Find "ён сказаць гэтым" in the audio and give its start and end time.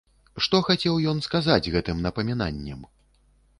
1.11-2.03